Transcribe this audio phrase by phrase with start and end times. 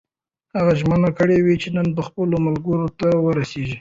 [0.55, 3.69] هغه ژمنه کړې وه چې نن به خپلو ملګرو ته ورسېږي.